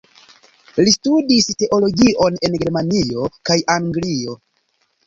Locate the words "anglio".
3.79-4.43